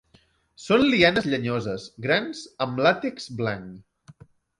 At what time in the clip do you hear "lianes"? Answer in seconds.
0.93-1.27